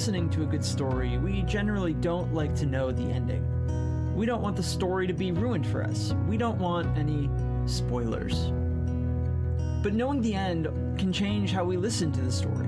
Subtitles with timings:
[0.00, 3.44] listening to a good story, we generally don't like to know the ending.
[4.16, 6.14] We don't want the story to be ruined for us.
[6.26, 7.28] We don't want any
[7.66, 8.46] spoilers.
[9.82, 10.68] But knowing the end
[10.98, 12.66] can change how we listen to the story.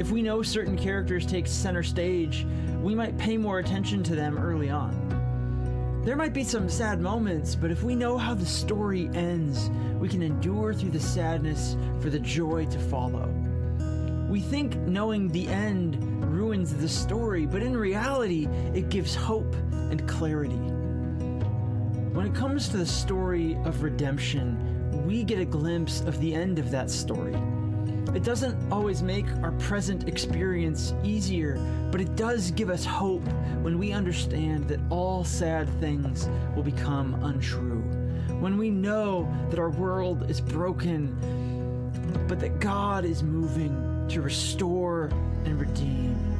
[0.00, 2.44] If we know certain characters take center stage,
[2.80, 6.02] we might pay more attention to them early on.
[6.04, 9.70] There might be some sad moments, but if we know how the story ends,
[10.00, 13.32] we can endure through the sadness for the joy to follow.
[14.28, 16.00] We think knowing the end
[16.62, 20.54] ruins the story, but in reality, it gives hope and clarity.
[22.14, 26.58] When it comes to the story of redemption, we get a glimpse of the end
[26.58, 27.34] of that story.
[28.14, 31.56] It doesn't always make our present experience easier,
[31.90, 33.26] but it does give us hope
[33.62, 37.82] when we understand that all sad things will become untrue.
[38.38, 41.16] When we know that our world is broken,
[42.28, 45.06] but that God is moving to restore
[45.44, 46.31] and redeem.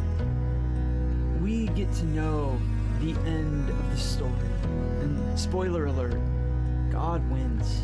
[1.82, 2.60] Get to know
[3.00, 4.30] the end of the story.
[5.00, 6.16] And spoiler alert,
[6.92, 7.82] God wins.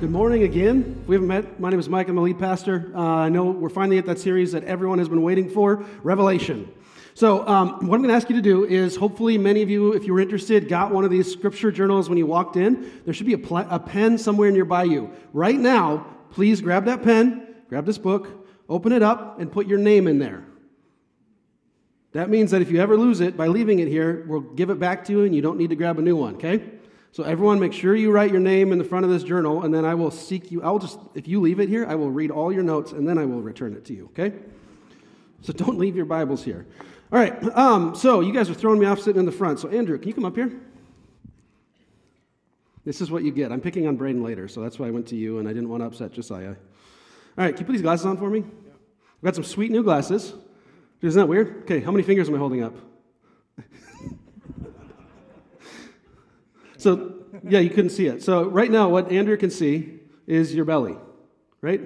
[0.00, 0.98] Good morning again.
[1.02, 2.08] If we haven't met, my name is Mike.
[2.08, 2.90] I'm the lead pastor.
[2.94, 6.72] Uh, I know we're finally at that series that everyone has been waiting for Revelation.
[7.12, 9.92] So, um, what I'm going to ask you to do is hopefully, many of you,
[9.92, 12.90] if you were interested, got one of these scripture journals when you walked in.
[13.04, 15.12] There should be a, pl- a pen somewhere nearby you.
[15.34, 19.78] Right now, please grab that pen, grab this book, open it up, and put your
[19.78, 20.44] name in there.
[22.12, 24.78] That means that if you ever lose it by leaving it here, we'll give it
[24.78, 26.62] back to you and you don't need to grab a new one, okay?
[27.10, 29.72] So everyone, make sure you write your name in the front of this journal, and
[29.72, 30.62] then I will seek you.
[30.62, 33.18] I'll just, if you leave it here, I will read all your notes, and then
[33.18, 34.06] I will return it to you.
[34.06, 34.32] Okay?
[35.42, 36.66] So don't leave your Bibles here.
[37.12, 37.42] All right.
[37.56, 39.58] Um, so you guys are throwing me off sitting in the front.
[39.58, 40.52] So Andrew, can you come up here?
[42.84, 43.52] This is what you get.
[43.52, 45.68] I'm picking on Braden later, so that's why I went to you, and I didn't
[45.68, 46.56] want to upset Josiah.
[47.38, 48.40] All right, can you put these glasses on for me?
[48.40, 50.34] I've got some sweet new glasses.
[51.00, 51.62] Isn't that weird?
[51.62, 52.74] Okay, how many fingers am I holding up?
[56.76, 57.14] So,
[57.48, 58.22] yeah, you couldn't see it.
[58.22, 60.96] So, right now, what Andrew can see is your belly,
[61.60, 61.80] right?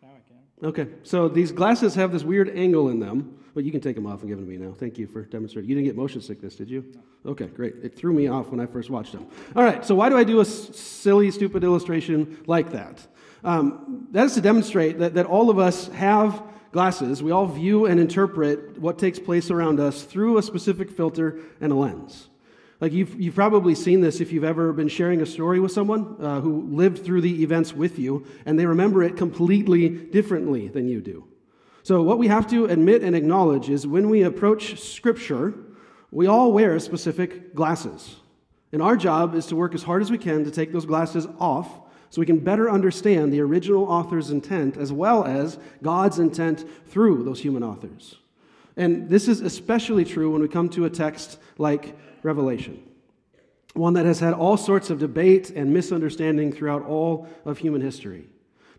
[0.00, 0.68] Now I can.
[0.68, 4.06] Okay, so these glasses have this weird angle in them, but you can take them
[4.06, 4.72] off and give them to me now.
[4.72, 5.68] Thank you for demonstrating.
[5.68, 6.84] You didn't get motion sickness, did you?
[7.24, 7.32] No.
[7.32, 7.74] Okay, great.
[7.82, 9.26] It threw me off when I first watched them.
[9.56, 13.04] All right, so why do I do a s- silly, stupid illustration like that?
[13.44, 17.22] Um, that is to demonstrate that, that all of us have glasses.
[17.22, 21.72] We all view and interpret what takes place around us through a specific filter and
[21.72, 22.28] a lens.
[22.80, 26.16] Like you've, you've probably seen this if you've ever been sharing a story with someone
[26.20, 30.88] uh, who lived through the events with you, and they remember it completely differently than
[30.88, 31.26] you do.
[31.82, 35.54] So, what we have to admit and acknowledge is when we approach Scripture,
[36.10, 38.16] we all wear specific glasses.
[38.72, 41.26] And our job is to work as hard as we can to take those glasses
[41.40, 41.68] off
[42.10, 47.24] so we can better understand the original author's intent as well as God's intent through
[47.24, 48.16] those human authors.
[48.76, 52.82] And this is especially true when we come to a text like Revelation,
[53.74, 58.28] one that has had all sorts of debate and misunderstanding throughout all of human history.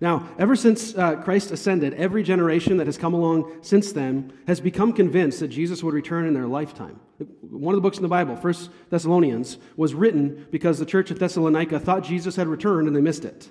[0.01, 4.61] Now, ever since uh, Christ ascended, every generation that has come along since then has
[4.61, 6.99] become convinced that Jesus would return in their lifetime.
[7.41, 11.19] One of the books in the Bible, First Thessalonians, was written because the church at
[11.19, 13.49] Thessalonica thought Jesus had returned and they missed it.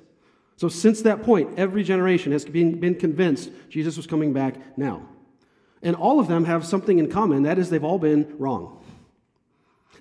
[0.57, 5.07] So, since that point, every generation has been, been convinced Jesus was coming back now.
[5.83, 8.83] And all of them have something in common that is, they've all been wrong.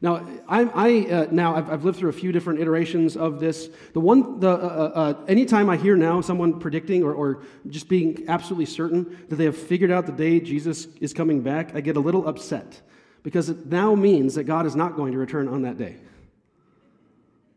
[0.01, 3.69] Now, I, I uh, now I've, I've, lived through a few different iterations of this.
[3.93, 7.89] The one, the uh, uh, uh, anytime I hear now someone predicting or, or just
[7.89, 11.81] being absolutely certain that they have figured out the day Jesus is coming back, I
[11.81, 12.81] get a little upset
[13.23, 15.97] because it now means that God is not going to return on that day.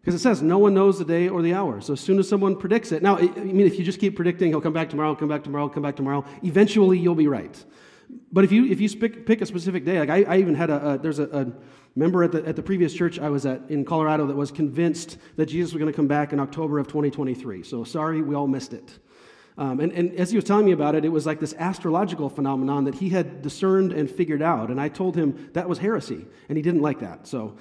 [0.01, 1.83] Because it says no one knows the day or the hour.
[1.83, 4.49] So as soon as someone predicts it, now I mean, if you just keep predicting,
[4.49, 7.62] he'll come back tomorrow, come back tomorrow, come back tomorrow, eventually you'll be right.
[8.32, 10.71] But if you if you pick, pick a specific day, like I, I even had
[10.71, 11.53] a, a there's a, a
[11.97, 15.19] member at the, at the previous church I was at in Colorado that was convinced
[15.37, 17.62] that Jesus was going to come back in October of 2023.
[17.62, 18.98] So sorry, we all missed it.
[19.59, 22.30] Um, and, and as he was telling me about it, it was like this astrological
[22.30, 24.71] phenomenon that he had discerned and figured out.
[24.71, 27.27] And I told him that was heresy, and he didn't like that.
[27.27, 27.56] So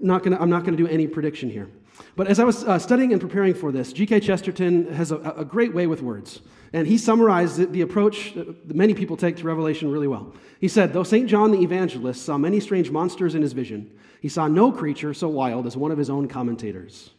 [0.00, 1.70] not gonna, I'm not going to do any prediction here.
[2.16, 4.20] But as I was uh, studying and preparing for this, G.K.
[4.20, 6.40] Chesterton has a, a great way with words.
[6.72, 10.34] And he summarized the approach that many people take to Revelation really well.
[10.60, 11.28] He said, Though St.
[11.28, 13.90] John the Evangelist saw many strange monsters in his vision,
[14.20, 17.10] he saw no creature so wild as one of his own commentators.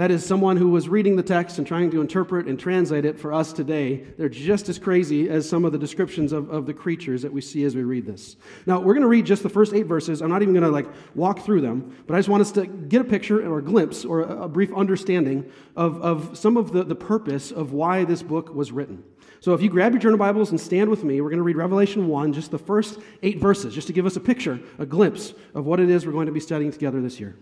[0.00, 3.18] That is someone who was reading the text and trying to interpret and translate it
[3.18, 3.96] for us today.
[4.16, 7.42] They're just as crazy as some of the descriptions of, of the creatures that we
[7.42, 8.36] see as we read this.
[8.64, 10.22] Now, we're going to read just the first eight verses.
[10.22, 12.66] I'm not even going to like walk through them, but I just want us to
[12.66, 16.72] get a picture or a glimpse or a, a brief understanding of, of some of
[16.72, 19.04] the, the purpose of why this book was written.
[19.40, 21.58] So if you grab your journal Bibles and stand with me, we're going to read
[21.58, 25.34] Revelation 1, just the first eight verses, just to give us a picture, a glimpse
[25.54, 27.36] of what it is we're going to be studying together this year.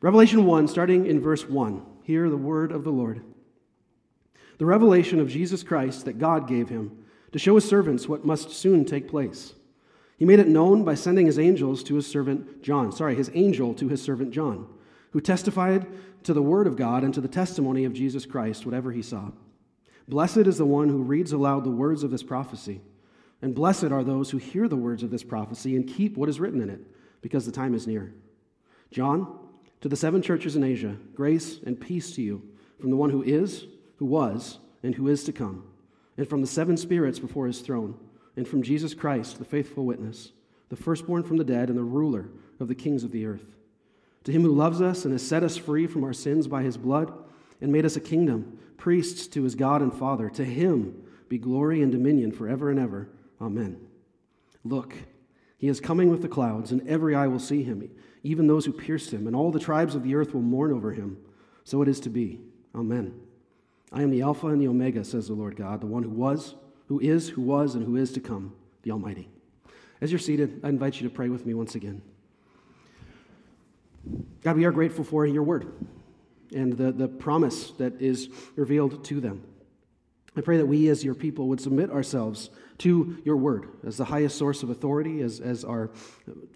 [0.00, 1.82] Revelation 1, starting in verse 1.
[2.02, 3.22] Hear the word of the Lord.
[4.58, 8.50] The revelation of Jesus Christ that God gave him to show his servants what must
[8.50, 9.54] soon take place.
[10.18, 13.74] He made it known by sending his angels to his servant John, sorry, his angel
[13.74, 14.66] to his servant John,
[15.10, 15.86] who testified
[16.22, 19.30] to the word of God and to the testimony of Jesus Christ, whatever he saw.
[20.08, 22.80] Blessed is the one who reads aloud the words of this prophecy,
[23.42, 26.40] and blessed are those who hear the words of this prophecy and keep what is
[26.40, 26.80] written in it,
[27.20, 28.14] because the time is near.
[28.90, 29.38] John,
[29.80, 32.42] to the seven churches in Asia, grace and peace to you
[32.80, 35.64] from the one who is, who was, and who is to come,
[36.16, 37.98] and from the seven spirits before his throne,
[38.36, 40.32] and from Jesus Christ, the faithful witness,
[40.68, 42.28] the firstborn from the dead and the ruler
[42.60, 43.56] of the kings of the earth.
[44.24, 46.76] To him who loves us and has set us free from our sins by his
[46.76, 47.12] blood
[47.60, 51.82] and made us a kingdom, priests to his God and Father, to him be glory
[51.82, 53.08] and dominion forever and ever.
[53.40, 53.80] Amen.
[54.64, 54.94] Look,
[55.58, 57.88] he is coming with the clouds, and every eye will see him
[58.26, 60.92] even those who pierced him, and all the tribes of the earth will mourn over
[60.92, 61.16] him.
[61.64, 62.40] So it is to be.
[62.74, 63.14] Amen.
[63.92, 66.56] I am the Alpha and the Omega, says the Lord God, the one who was,
[66.88, 69.28] who is, who was, and who is to come, the Almighty.
[70.00, 72.02] As you're seated, I invite you to pray with me once again.
[74.42, 75.72] God, we are grateful for your word
[76.54, 79.42] and the, the promise that is revealed to them.
[80.36, 84.04] I pray that we as your people would submit ourselves to your word as the
[84.04, 85.90] highest source of authority, as, as our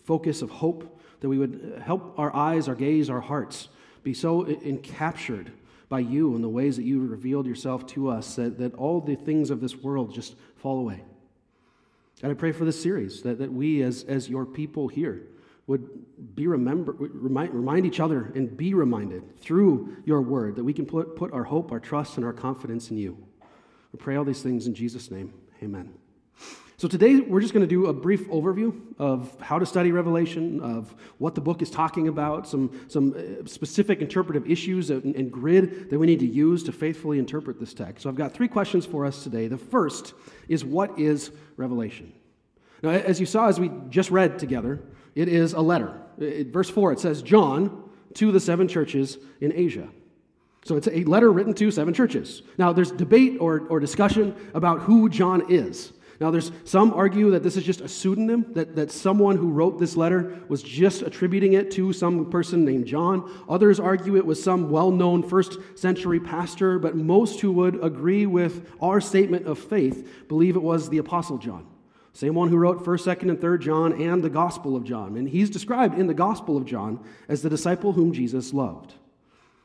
[0.05, 3.69] focus of hope that we would help our eyes, our gaze, our hearts
[4.03, 5.53] be so encaptured
[5.89, 9.17] by you and the ways that you revealed yourself to us that, that all the
[9.17, 11.03] things of this world just fall away.
[12.23, 15.23] And I pray for this series that, that we, as, as your people here,
[15.67, 20.73] would be remember, remind, remind each other and be reminded through your word that we
[20.73, 23.17] can put, put our hope, our trust, and our confidence in you.
[23.93, 25.33] We pray all these things in Jesus' name.
[25.63, 26.00] Amen.
[26.81, 30.63] So today we're just going to do a brief overview of how to study Revelation,
[30.63, 35.31] of what the book is talking about, some, some uh, specific interpretive issues and, and
[35.31, 38.05] grid that we need to use to faithfully interpret this text.
[38.05, 39.47] So I've got three questions for us today.
[39.47, 40.15] The first
[40.49, 42.15] is what is Revelation?
[42.83, 44.81] Now, as you saw as we just read together,
[45.15, 46.01] it is a letter.
[46.17, 49.91] It, verse 4, it says, John to the seven churches in Asia.
[50.65, 52.41] So it's a letter written to seven churches.
[52.57, 55.93] Now, there's debate or, or discussion about who John is.
[56.21, 59.79] Now, there's some argue that this is just a pseudonym, that, that someone who wrote
[59.79, 63.45] this letter was just attributing it to some person named John.
[63.49, 68.27] Others argue it was some well known first century pastor, but most who would agree
[68.27, 71.67] with our statement of faith believe it was the Apostle John.
[72.13, 75.17] Same one who wrote 1st, 2nd, and 3rd John and the Gospel of John.
[75.17, 78.93] And he's described in the Gospel of John as the disciple whom Jesus loved.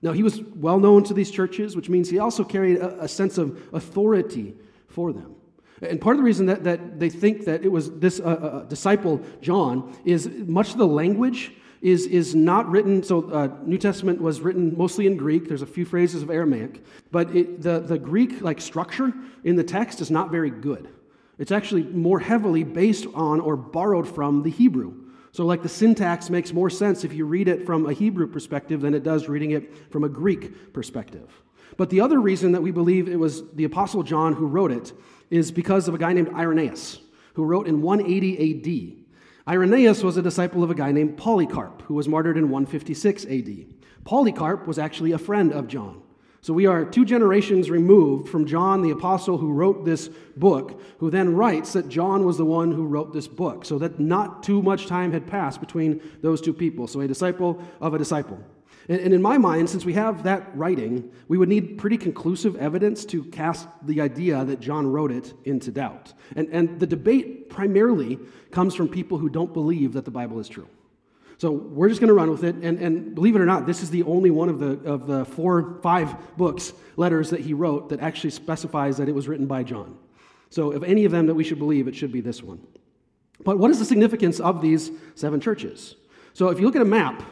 [0.02, 3.08] Now, he was well known to these churches, which means he also carried a, a
[3.10, 4.54] sense of authority
[4.88, 5.36] for them.
[5.82, 8.64] And part of the reason that, that they think that it was this uh, uh,
[8.64, 11.52] disciple, John, is much of the language
[11.82, 13.04] is, is not written.
[13.04, 15.48] So, uh, New Testament was written mostly in Greek.
[15.48, 16.84] There's a few phrases of Aramaic.
[17.12, 19.14] But it, the, the Greek like structure
[19.44, 20.90] in the text is not very good.
[21.38, 24.96] It's actually more heavily based on or borrowed from the Hebrew.
[25.32, 28.82] So, like the syntax makes more sense if you read it from a Hebrew perspective
[28.82, 31.30] than it does reading it from a Greek perspective.
[31.78, 34.94] But the other reason that we believe it was the Apostle John who wrote it
[35.30, 37.00] is because of a guy named Irenaeus,
[37.34, 39.06] who wrote in 180 AD.
[39.48, 43.66] Irenaeus was a disciple of a guy named Polycarp, who was martyred in 156 AD.
[44.04, 46.02] Polycarp was actually a friend of John.
[46.42, 51.10] So we are two generations removed from John the apostle who wrote this book, who
[51.10, 54.62] then writes that John was the one who wrote this book, so that not too
[54.62, 56.86] much time had passed between those two people.
[56.86, 58.40] So a disciple of a disciple.
[58.88, 63.04] And, in my mind, since we have that writing, we would need pretty conclusive evidence
[63.06, 66.14] to cast the idea that John wrote it into doubt.
[66.36, 68.20] And, and the debate primarily
[68.52, 70.68] comes from people who don't believe that the Bible is true.
[71.38, 72.56] So we're just going to run with it.
[72.56, 75.26] And, and believe it or not, this is the only one of the, of the
[75.26, 79.64] four, five books, letters that he wrote that actually specifies that it was written by
[79.64, 79.98] John.
[80.50, 82.66] So if any of them that we should believe, it should be this one.
[83.44, 85.96] But what is the significance of these seven churches?
[86.34, 87.24] So if you look at a map,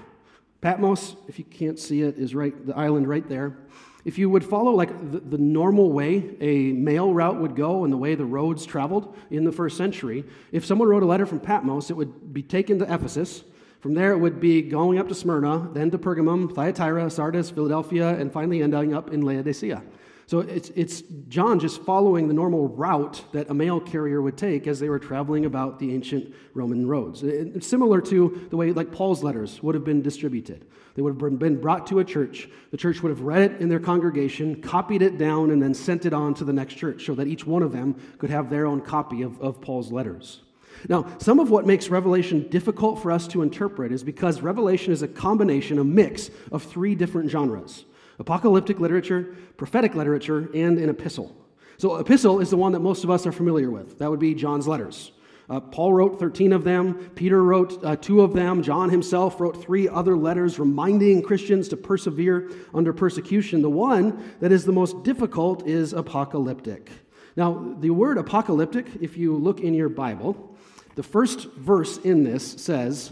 [0.63, 3.57] Patmos, if you can't see it, is right the island right there.
[4.05, 7.91] If you would follow like the, the, normal way a mail route would go and
[7.91, 11.41] the way the roads traveled in the first century, if someone wrote a letter from
[11.41, 13.43] Patmos, it would be taken to Ephesus.
[13.81, 18.17] From there, it would be going up to Smyrna, then to Pergamum, Thyatira, Sardis, Philadelphia,
[18.17, 19.83] and finally ending up in Laodicea.
[20.25, 24.67] So it's, it's John just following the normal route that a mail carrier would take
[24.67, 27.23] as they were traveling about the ancient Roman roads.
[27.65, 30.65] Similar to the way like Paul's letters would have been distributed.
[30.95, 32.47] They would have been brought to a church.
[32.71, 36.05] The church would have read it in their congregation, copied it down, and then sent
[36.05, 38.65] it on to the next church so that each one of them could have their
[38.65, 40.41] own copy of, of Paul's letters.
[40.87, 45.01] Now, some of what makes Revelation difficult for us to interpret is because Revelation is
[45.01, 47.85] a combination, a mix of three different genres
[48.19, 51.35] apocalyptic literature, prophetic literature, and an epistle.
[51.77, 53.99] So, epistle is the one that most of us are familiar with.
[53.99, 55.11] That would be John's letters.
[55.49, 59.61] Uh, Paul wrote 13 of them, Peter wrote uh, two of them, John himself wrote
[59.61, 63.61] three other letters reminding Christians to persevere under persecution.
[63.61, 66.89] The one that is the most difficult is apocalyptic.
[67.35, 70.55] Now, the word apocalyptic, if you look in your Bible,
[70.95, 73.11] the first verse in this says,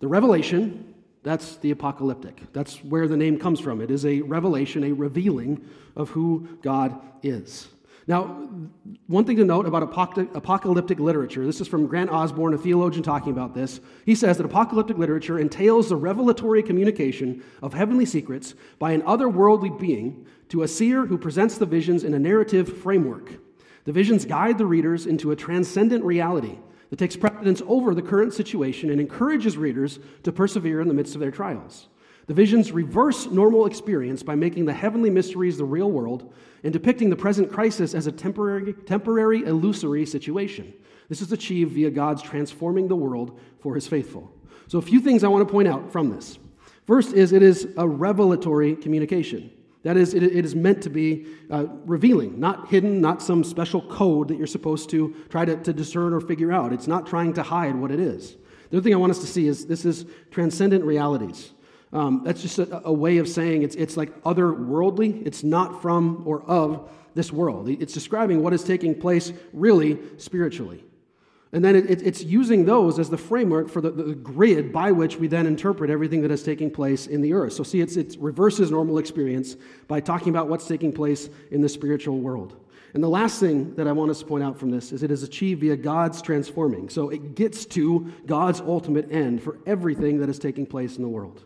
[0.00, 0.91] The revelation
[1.22, 2.52] that's the apocalyptic.
[2.52, 3.80] That's where the name comes from.
[3.80, 5.64] It is a revelation, a revealing
[5.94, 7.68] of who God is.
[8.08, 8.48] Now,
[9.06, 13.30] one thing to note about apocalyptic literature, this is from Grant Osborne, a theologian talking
[13.30, 13.80] about this.
[14.04, 19.78] He says that apocalyptic literature entails the revelatory communication of heavenly secrets by an otherworldly
[19.78, 23.38] being to a seer who presents the visions in a narrative framework.
[23.84, 26.58] The visions guide the readers into a transcendent reality
[26.92, 31.14] that takes precedence over the current situation and encourages readers to persevere in the midst
[31.14, 31.88] of their trials.
[32.26, 37.08] The visions reverse normal experience by making the heavenly mysteries the real world and depicting
[37.08, 40.74] the present crisis as a temporary, temporary illusory situation.
[41.08, 44.30] This is achieved via God's transforming the world for his faithful.
[44.66, 46.38] So, a few things I want to point out from this.
[46.86, 49.50] First is it is a revelatory communication.
[49.82, 54.28] That is, it, is meant to be uh, revealing, not hidden, not some special code
[54.28, 56.72] that you're supposed to try to, to discern or figure out.
[56.72, 58.36] It's not trying to hide what it is.
[58.70, 61.52] The other thing I want us to see is this is transcendent realities.
[61.92, 65.26] Um, that's just a, a, way of saying it's, it's like otherworldly.
[65.26, 67.68] It's not from or of this world.
[67.68, 70.84] It's describing what is taking place really spiritually.
[71.54, 75.16] And then it, it's using those as the framework for the, the, grid by which
[75.16, 77.52] we then interpret everything that is taking place in the earth.
[77.52, 79.56] So, see, it's, it reverses normal experience
[79.86, 82.56] by talking about what's taking place in the spiritual world.
[82.94, 85.10] And the last thing that I want us to point out from this is it
[85.10, 86.88] is achieved via God's transforming.
[86.88, 91.08] So, it gets to God's ultimate end for everything that is taking place in the
[91.08, 91.44] world.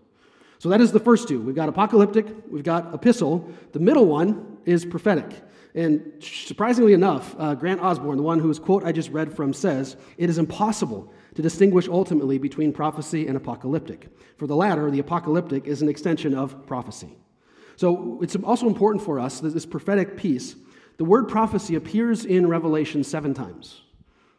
[0.60, 1.40] So, that is the first two.
[1.40, 3.52] We've got apocalyptic, we've got epistle.
[3.72, 5.42] The middle one is prophetic.
[5.76, 9.98] And surprisingly enough, uh, Grant Osborne, the one whose quote I just read from, says,
[10.16, 14.08] It is impossible to distinguish ultimately between prophecy and apocalyptic.
[14.38, 17.14] For the latter, the apocalyptic is an extension of prophecy.
[17.76, 20.56] So it's also important for us that this prophetic piece,
[20.96, 23.82] the word prophecy appears in Revelation seven times.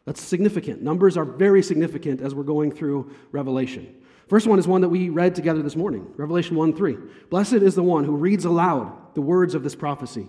[0.06, 0.82] That's significant.
[0.82, 3.94] Numbers are very significant as we're going through Revelation.
[4.26, 6.96] First one is one that we read together this morning Revelation 1 3.
[7.30, 10.26] Blessed is the one who reads aloud the words of this prophecy.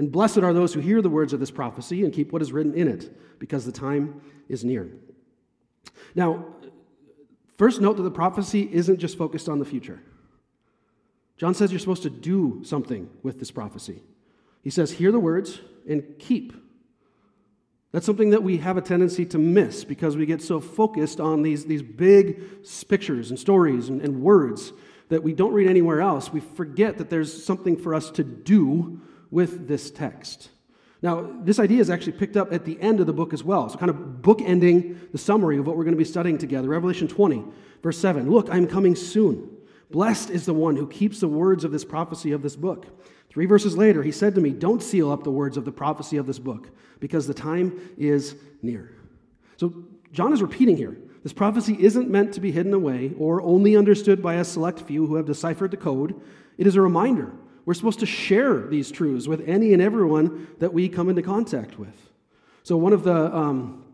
[0.00, 2.52] And blessed are those who hear the words of this prophecy and keep what is
[2.52, 4.88] written in it, because the time is near.
[6.14, 6.46] Now,
[7.58, 10.00] first note that the prophecy isn't just focused on the future.
[11.36, 14.02] John says you're supposed to do something with this prophecy.
[14.62, 16.54] He says, hear the words and keep.
[17.92, 21.42] That's something that we have a tendency to miss because we get so focused on
[21.42, 22.40] these, these big
[22.88, 24.72] pictures and stories and, and words
[25.10, 26.32] that we don't read anywhere else.
[26.32, 30.50] We forget that there's something for us to do with this text.
[31.02, 33.68] Now, this idea is actually picked up at the end of the book as well.
[33.68, 36.68] So, kind of bookending the summary of what we're going to be studying together.
[36.68, 37.42] Revelation 20,
[37.82, 38.30] verse 7.
[38.30, 39.48] Look, I'm coming soon.
[39.90, 42.86] Blessed is the one who keeps the words of this prophecy of this book.
[43.30, 46.18] Three verses later, he said to me, Don't seal up the words of the prophecy
[46.18, 46.68] of this book,
[47.00, 48.94] because the time is near.
[49.56, 49.72] So,
[50.12, 50.98] John is repeating here.
[51.22, 55.06] This prophecy isn't meant to be hidden away or only understood by a select few
[55.06, 56.20] who have deciphered the code.
[56.58, 57.32] It is a reminder
[57.70, 61.78] we're supposed to share these truths with any and everyone that we come into contact
[61.78, 62.10] with.
[62.64, 63.84] So, one of the um,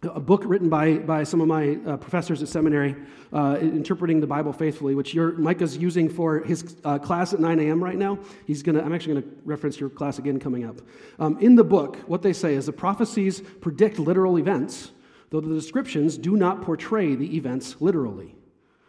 [0.00, 2.96] a book written by, by some of my uh, professors at seminary,
[3.34, 7.60] uh, interpreting the Bible faithfully, which your, Micah's using for his uh, class at 9
[7.60, 7.84] a.m.
[7.84, 8.18] right now.
[8.46, 10.80] He's gonna, I'm actually going to reference your class again coming up.
[11.18, 14.92] Um, in the book, what they say is the prophecies predict literal events,
[15.28, 18.37] though the descriptions do not portray the events literally.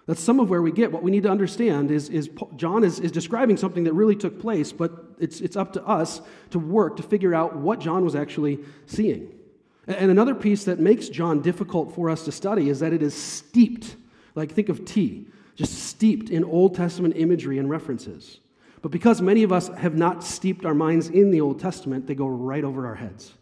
[0.09, 0.91] That's some of where we get.
[0.91, 4.41] What we need to understand is, is John is, is describing something that really took
[4.41, 8.15] place, but it's, it's up to us to work to figure out what John was
[8.15, 9.31] actually seeing.
[9.85, 13.13] And another piece that makes John difficult for us to study is that it is
[13.13, 13.97] steeped,
[14.33, 18.39] like think of tea, just steeped in Old Testament imagery and references.
[18.81, 22.15] But because many of us have not steeped our minds in the Old Testament, they
[22.15, 23.35] go right over our heads.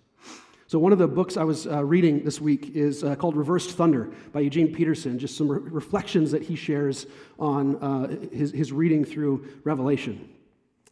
[0.69, 3.71] So, one of the books I was uh, reading this week is uh, called Reversed
[3.71, 7.07] Thunder by Eugene Peterson, just some re- reflections that he shares
[7.39, 10.27] on uh, his, his reading through Revelation.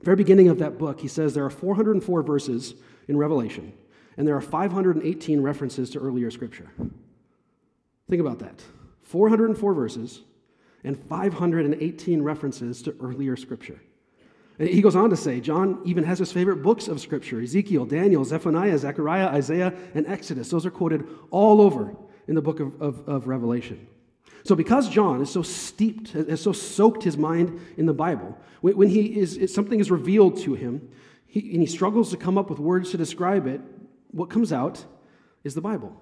[0.01, 2.75] Very beginning of that book, he says there are 404 verses
[3.09, 3.73] in Revelation,
[4.15, 6.69] and there are 518 references to earlier scripture.
[8.09, 8.63] Think about that
[9.01, 10.21] 404 verses
[10.85, 13.81] and 518 references to earlier scripture.
[14.57, 18.23] He goes on to say, John even has his favorite books of Scripture Ezekiel, Daniel,
[18.23, 20.49] Zephaniah, Zechariah, Isaiah, and Exodus.
[20.49, 21.95] Those are quoted all over
[22.27, 23.87] in the book of, of, of Revelation.
[24.45, 28.77] So, because John is so steeped, has so soaked his mind in the Bible, when,
[28.77, 30.89] when he is, something is revealed to him
[31.35, 33.59] he, and he struggles to come up with words to describe it,
[34.11, 34.85] what comes out
[35.43, 36.01] is the Bible.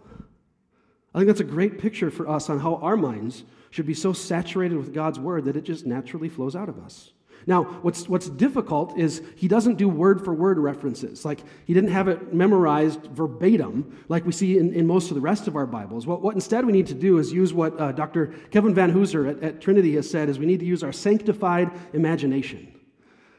[1.14, 4.14] I think that's a great picture for us on how our minds should be so
[4.14, 7.14] saturated with God's word that it just naturally flows out of us.
[7.46, 11.26] Now, what's, what's difficult is he doesn't do word for word references.
[11.26, 15.22] Like, he didn't have it memorized verbatim like we see in, in most of the
[15.22, 16.08] rest of our Bibles.
[16.08, 18.28] What, what instead we need to do is use what uh, Dr.
[18.52, 22.74] Kevin Vanhoozer at, at Trinity has said is we need to use our sanctified imagination.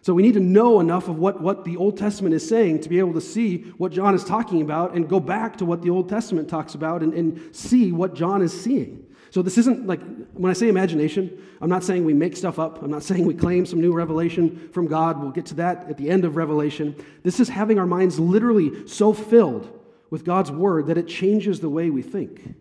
[0.05, 2.91] So we need to know enough of what, what the Old Testament is saying to
[2.91, 5.89] be able to see what John is talking about and go back to what the
[5.89, 9.07] Old Testament talks about and, and see what John is seeing.
[9.35, 10.01] So this isn't like,
[10.35, 12.85] when I say imagination, I'm not saying we make stuff up.
[12.85, 15.21] I'm not saying we claim some new revelation from God.
[15.21, 16.95] We'll get to that at the end of Revelation.
[17.25, 19.77] This is having our minds literally so filled
[20.09, 22.55] with God's word that it changes the way we think.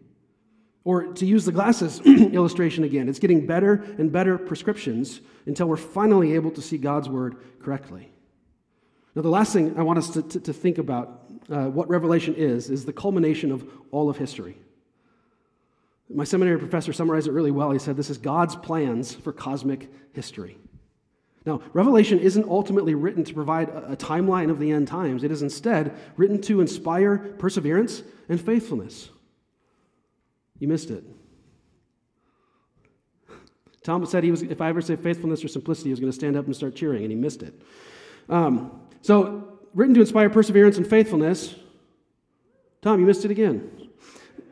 [0.83, 5.77] Or to use the glasses illustration again, it's getting better and better prescriptions until we're
[5.77, 8.11] finally able to see God's word correctly.
[9.13, 12.33] Now, the last thing I want us to, to, to think about uh, what Revelation
[12.33, 14.57] is, is the culmination of all of history.
[16.09, 17.71] My seminary professor summarized it really well.
[17.71, 20.57] He said, This is God's plans for cosmic history.
[21.45, 25.23] Now, Revelation isn't ultimately written to provide a, timeline of the end times.
[25.23, 29.09] It is instead written to inspire perseverance and faithfulness.
[30.57, 31.03] You missed it.
[33.83, 36.15] Tom said he was, if I ever say faithfulness or simplicity, he was going to
[36.15, 37.53] stand up and start cheering, and he missed it.
[38.29, 41.55] Um, so, written to inspire perseverance and faithfulness.
[42.81, 43.82] Tom, you missed it again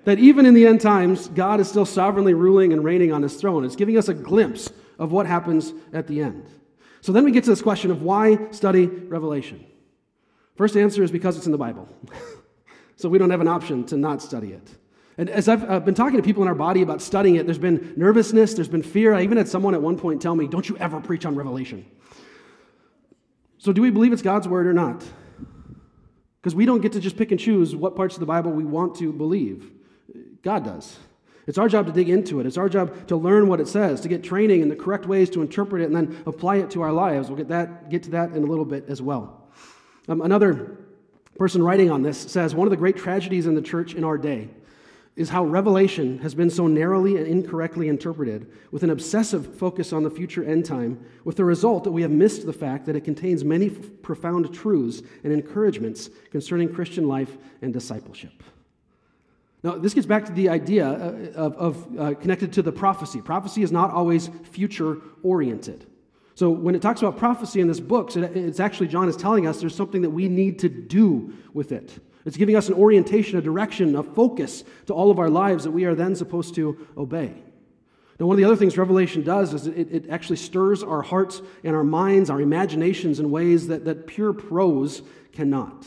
[0.03, 3.35] that even in the end times, God is still sovereignly ruling and reigning on his
[3.35, 3.63] throne.
[3.63, 6.47] It's giving us a glimpse of what happens at the end.
[7.01, 9.65] So then we get to this question of why study Revelation.
[10.55, 11.89] First answer is because it's in the Bible.
[12.95, 14.69] so we don't have an option to not study it.
[15.17, 17.93] And as I've been talking to people in our body about studying it, there's been
[17.95, 19.13] nervousness, there's been fear.
[19.13, 21.85] I even had someone at one point tell me, Don't you ever preach on Revelation.
[23.57, 25.03] So, do we believe it's God's word or not?
[26.41, 28.63] Because we don't get to just pick and choose what parts of the Bible we
[28.63, 29.71] want to believe.
[30.41, 30.97] God does.
[31.47, 32.45] It's our job to dig into it.
[32.45, 35.29] It's our job to learn what it says, to get training in the correct ways
[35.31, 37.27] to interpret it and then apply it to our lives.
[37.27, 39.49] We'll get, that, get to that in a little bit as well.
[40.07, 40.77] Um, another
[41.37, 44.17] person writing on this says one of the great tragedies in the church in our
[44.17, 44.49] day
[45.15, 50.03] is how Revelation has been so narrowly and incorrectly interpreted with an obsessive focus on
[50.03, 53.03] the future end time, with the result that we have missed the fact that it
[53.03, 58.41] contains many f- profound truths and encouragements concerning Christian life and discipleship.
[59.63, 63.21] Now, this gets back to the idea uh, of, of uh, connected to the prophecy.
[63.21, 65.85] Prophecy is not always future oriented.
[66.33, 69.59] So, when it talks about prophecy in this book, it's actually John is telling us
[69.59, 71.99] there's something that we need to do with it.
[72.25, 75.71] It's giving us an orientation, a direction, a focus to all of our lives that
[75.71, 77.33] we are then supposed to obey.
[78.19, 81.41] Now, one of the other things Revelation does is it, it actually stirs our hearts
[81.63, 85.85] and our minds, our imaginations in ways that, that pure prose cannot.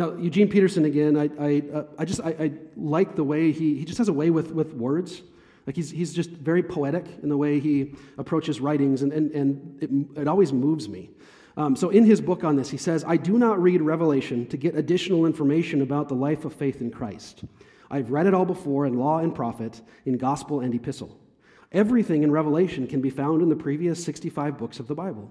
[0.00, 3.74] Now, Eugene Peterson again, I, I, uh, I just I, I, like the way he,
[3.74, 5.20] he just has a way with, with words.
[5.66, 9.82] Like he's, he's just very poetic in the way he approaches writings, and, and, and
[10.16, 11.10] it, it always moves me.
[11.58, 14.56] Um, so, in his book on this, he says, I do not read Revelation to
[14.56, 17.44] get additional information about the life of faith in Christ.
[17.90, 21.20] I've read it all before in law and prophet, in gospel and epistle.
[21.72, 25.30] Everything in Revelation can be found in the previous 65 books of the Bible.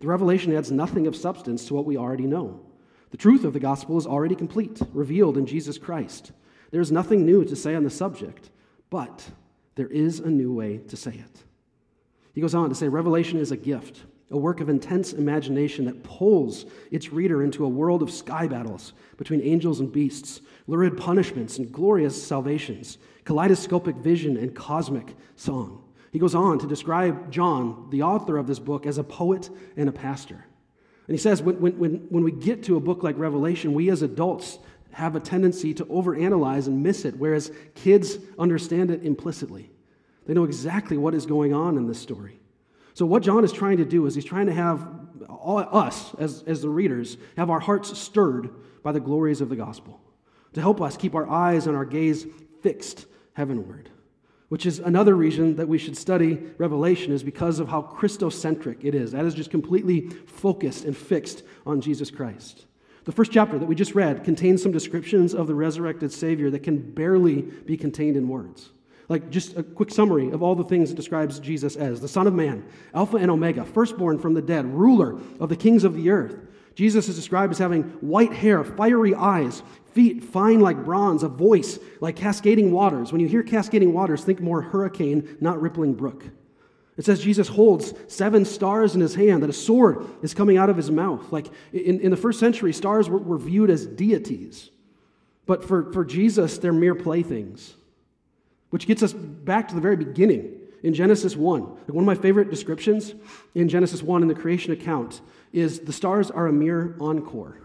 [0.00, 2.60] The Revelation adds nothing of substance to what we already know.
[3.10, 6.32] The truth of the gospel is already complete, revealed in Jesus Christ.
[6.70, 8.50] There is nothing new to say on the subject,
[8.88, 9.30] but
[9.74, 11.44] there is a new way to say it.
[12.32, 16.04] He goes on to say Revelation is a gift, a work of intense imagination that
[16.04, 21.58] pulls its reader into a world of sky battles between angels and beasts, lurid punishments
[21.58, 25.82] and glorious salvations, kaleidoscopic vision and cosmic song.
[26.12, 29.88] He goes on to describe John, the author of this book, as a poet and
[29.88, 30.44] a pastor.
[31.10, 34.02] And he says, when, when, when we get to a book like Revelation, we as
[34.02, 34.60] adults
[34.92, 39.72] have a tendency to overanalyze and miss it, whereas kids understand it implicitly.
[40.26, 42.38] They know exactly what is going on in this story.
[42.94, 44.86] So, what John is trying to do is he's trying to have
[45.28, 48.48] all, us, as, as the readers, have our hearts stirred
[48.84, 50.00] by the glories of the gospel.
[50.52, 52.24] to help us keep our eyes and our gaze
[52.62, 53.90] fixed heavenward.
[54.50, 58.96] Which is another reason that we should study Revelation, is because of how Christocentric it
[58.96, 59.12] is.
[59.12, 62.66] That is just completely focused and fixed on Jesus Christ.
[63.04, 66.64] The first chapter that we just read contains some descriptions of the resurrected Savior that
[66.64, 68.70] can barely be contained in words.
[69.08, 72.26] Like just a quick summary of all the things it describes Jesus as the Son
[72.26, 76.10] of Man, Alpha and Omega, firstborn from the dead, ruler of the kings of the
[76.10, 76.36] earth.
[76.80, 79.62] Jesus is described as having white hair, fiery eyes,
[79.92, 83.12] feet fine like bronze, a voice like cascading waters.
[83.12, 86.24] When you hear cascading waters, think more hurricane, not rippling brook.
[86.96, 90.70] It says Jesus holds seven stars in his hand, that a sword is coming out
[90.70, 91.30] of his mouth.
[91.30, 94.70] Like in, in the first century, stars were, were viewed as deities.
[95.44, 97.74] But for, for Jesus, they're mere playthings.
[98.70, 101.60] Which gets us back to the very beginning in Genesis 1.
[101.60, 103.14] Like one of my favorite descriptions
[103.54, 105.20] in Genesis 1 in the creation account
[105.52, 107.58] is the stars are a mere encore.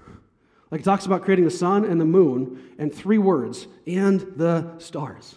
[0.72, 4.78] Like it talks about creating the sun and the moon and three words, and the
[4.80, 5.36] stars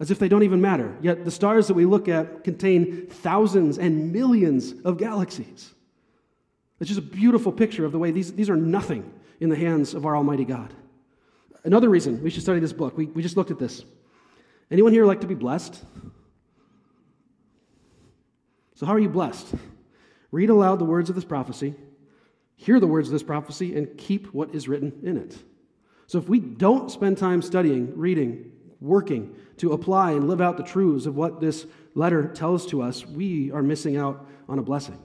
[0.00, 0.96] as if they don't even matter.
[1.02, 5.74] Yet the stars that we look at contain thousands and millions of galaxies.
[6.80, 9.92] It's just a beautiful picture of the way these, these are nothing in the hands
[9.92, 10.72] of our Almighty God.
[11.62, 13.84] Another reason we should study this book, we, we just looked at this.
[14.70, 15.84] Anyone here like to be blessed?
[18.76, 19.46] So, how are you blessed?
[20.30, 21.74] Read aloud the words of this prophecy,
[22.56, 25.36] hear the words of this prophecy, and keep what is written in it.
[26.06, 30.62] So, if we don't spend time studying, reading, working to apply and live out the
[30.62, 34.98] truths of what this letter tells to us, we are missing out on a blessing.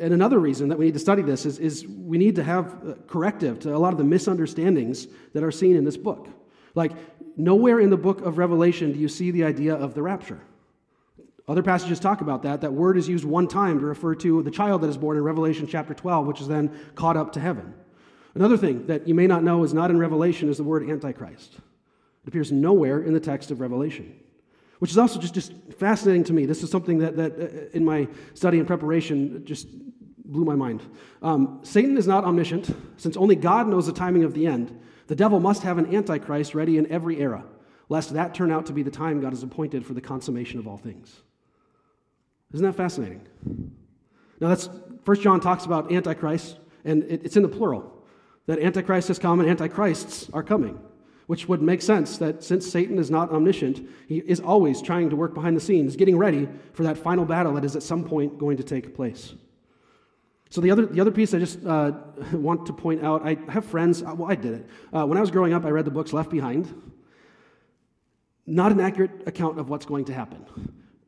[0.00, 3.06] And another reason that we need to study this is, is we need to have
[3.06, 6.28] corrective to a lot of the misunderstandings that are seen in this book.
[6.74, 6.92] Like,
[7.36, 10.40] nowhere in the book of Revelation do you see the idea of the rapture.
[11.48, 12.60] Other passages talk about that.
[12.60, 15.24] That word is used one time to refer to the child that is born in
[15.24, 17.72] Revelation chapter 12, which is then caught up to heaven.
[18.34, 21.54] Another thing that you may not know is not in Revelation is the word Antichrist.
[21.54, 24.14] It appears nowhere in the text of Revelation,
[24.78, 26.44] which is also just, just fascinating to me.
[26.44, 29.68] This is something that, that uh, in my study and preparation just
[30.26, 30.82] blew my mind.
[31.22, 32.76] Um, Satan is not omniscient.
[32.98, 36.54] Since only God knows the timing of the end, the devil must have an antichrist
[36.54, 37.42] ready in every era,
[37.88, 40.68] lest that turn out to be the time God has appointed for the consummation of
[40.68, 41.22] all things.
[42.52, 43.26] Isn't that fascinating?
[44.40, 44.68] Now, that's
[45.04, 48.04] First John talks about antichrist, and it, it's in the plural.
[48.46, 50.78] That antichrist has come and antichrists are coming
[51.28, 55.16] which would make sense that since Satan is not omniscient, he is always trying to
[55.16, 58.38] work behind the scenes, getting ready for that final battle that is at some point
[58.38, 59.34] going to take place.
[60.48, 61.92] So, the other, the other piece I just uh,
[62.32, 64.66] want to point out I have friends, uh, well, I did it.
[64.90, 66.66] Uh, when I was growing up, I read the books Left Behind.
[68.46, 70.46] Not an accurate account of what's going to happen.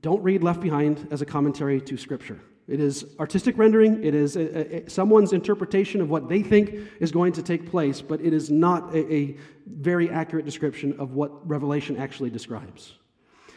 [0.03, 2.41] Don't read Left Behind as a commentary to Scripture.
[2.67, 7.11] It is artistic rendering, it is a, a, someone's interpretation of what they think is
[7.11, 9.37] going to take place, but it is not a, a
[9.67, 12.95] very accurate description of what Revelation actually describes.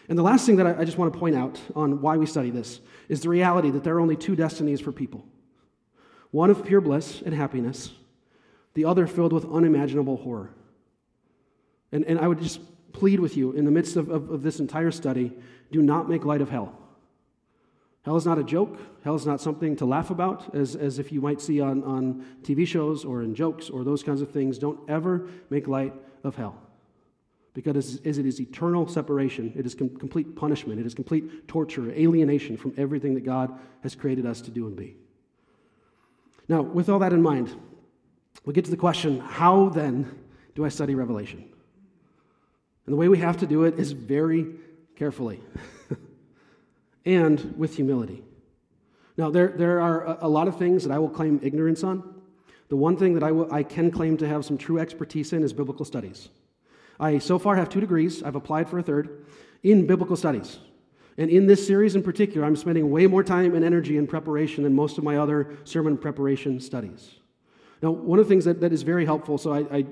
[0.09, 2.25] And the last thing that I, I just want to point out on why we
[2.25, 5.25] study this is the reality that there are only two destinies for people
[6.31, 7.91] one of pure bliss and happiness,
[8.73, 10.49] the other filled with unimaginable horror.
[11.91, 12.59] And, and I would just
[12.93, 15.33] plead with you in the midst of, of, of this entire study
[15.71, 16.77] do not make light of hell.
[18.05, 18.79] Hell is not a joke.
[19.03, 22.25] Hell is not something to laugh about, as, as if you might see on, on
[22.43, 24.57] TV shows or in jokes or those kinds of things.
[24.57, 26.57] Don't ever make light of hell.
[27.53, 31.91] Because as it is eternal separation, it is com- complete punishment, it is complete torture,
[31.91, 34.97] alienation from everything that God has created us to do and be.
[36.49, 37.55] Now, with all that in mind,
[38.43, 40.19] we get to the question how then
[40.55, 41.52] do I study Revelation?
[42.85, 44.47] And the way we have to do it is very
[44.95, 45.41] carefully.
[47.05, 48.23] and with humility.
[49.17, 52.21] Now, there, there are a lot of things that I will claim ignorance on.
[52.69, 55.53] The one thing that I, I can claim to have some true expertise in is
[55.53, 56.29] biblical studies.
[56.99, 59.25] I so far have two degrees, I've applied for a third,
[59.61, 60.59] in biblical studies.
[61.17, 64.63] And in this series in particular, I'm spending way more time and energy in preparation
[64.63, 67.15] than most of my other sermon preparation studies.
[67.83, 69.85] Now, one of the things that, that is very helpful, so I, I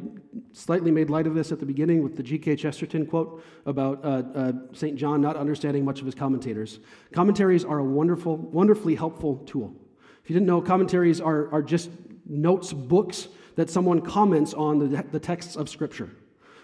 [0.54, 2.56] slightly made light of this at the beginning with the G.K.
[2.56, 4.96] Chesterton quote about uh, uh, St.
[4.96, 6.80] John not understanding much of his commentators.
[7.12, 9.76] Commentaries are a wonderful, wonderfully helpful tool.
[10.24, 11.90] If you didn't know, commentaries are, are just
[12.26, 16.10] notes, books that someone comments on the, the texts of Scripture.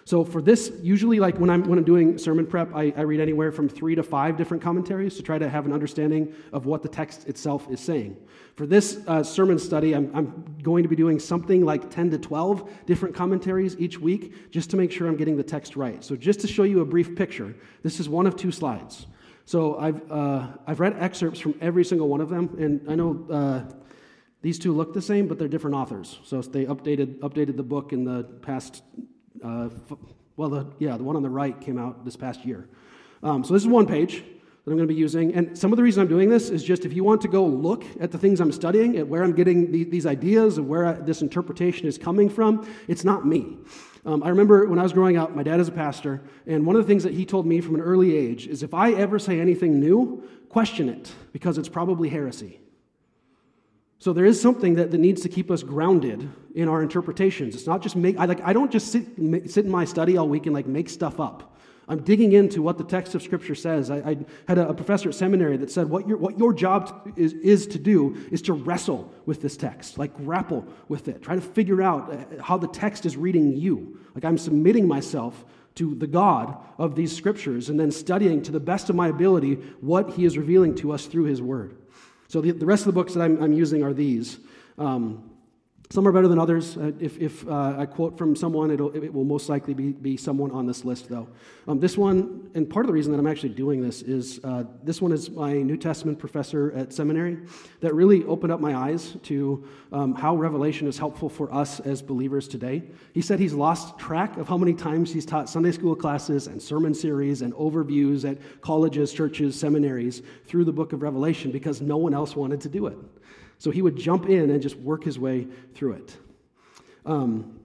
[0.08, 3.20] So for this, usually like when I'm when I'm doing sermon prep, I, I, read
[3.20, 6.82] anywhere from three to five different commentaries to try to have an understanding of what
[6.82, 8.16] the text itself is saying.
[8.56, 12.18] For this uh, sermon study, I'm, I'm going to be doing something like 10 to
[12.18, 16.02] 12 different commentaries each week just to make sure I'm getting the text right.
[16.02, 19.08] So just to show you a brief picture, this is one of two slides.
[19.44, 23.26] So I've, uh, I've read excerpts from every single one of them, and I know
[23.30, 23.74] uh,
[24.40, 26.18] These two look the same, but they're different authors.
[26.24, 28.82] So they updated, updated the book in the past,
[29.42, 29.68] uh,
[30.36, 32.68] well, the, yeah, the one on the right came out this past year.
[33.22, 34.22] Um, so this is one page
[34.68, 35.34] that I'm going to be using.
[35.34, 37.44] And some of the reason I'm doing this is just if you want to go
[37.44, 40.86] look at the things I'm studying, at where I'm getting the, these ideas and where
[40.86, 43.58] I, this interpretation is coming from, it's not me.
[44.04, 46.76] Um, I remember when I was growing up, my dad is a pastor, and one
[46.76, 49.18] of the things that he told me from an early age is if I ever
[49.18, 52.60] say anything new, question it, because it's probably heresy.
[54.00, 57.54] So there is something that, that needs to keep us grounded in our interpretations.
[57.54, 59.04] It's not just make, I, like, I don't just sit,
[59.50, 61.56] sit in my study all week and like make stuff up.
[61.88, 63.90] I'm digging into what the text of Scripture says.
[63.90, 67.12] I, I had a, a, professor at seminary that said, what your, what your job
[67.16, 71.22] is, is to do is to wrestle with this text, like grapple with it.
[71.22, 73.98] Try to figure out uh, how the text is reading you.
[74.14, 78.60] Like I'm submitting myself to the God of these Scriptures and then studying to the
[78.60, 81.77] best of my ability what He is revealing to us through His Word.
[82.28, 84.38] So the, the rest of the books that I'm, I'm using are these.
[84.76, 85.30] Um,
[85.90, 86.76] some are better than others.
[86.76, 90.18] Uh, if, if uh, I quote from someone, it'll, it will most likely be, be
[90.18, 91.28] someone on this list, though.
[91.66, 94.64] Um, this one, and part of the reason that I'm actually doing this is uh,
[94.82, 97.38] this one is my New Testament professor at seminary
[97.80, 102.02] that really opened up my eyes to um, how Revelation is helpful for us as
[102.02, 102.82] believers today.
[103.14, 106.60] He said he's lost track of how many times he's taught Sunday school classes and
[106.60, 111.96] sermon series and overviews at colleges, churches, seminaries through the book of Revelation because no
[111.96, 112.98] one else wanted to do it.
[113.58, 116.16] So he would jump in and just work his way through it.
[117.04, 117.58] Um,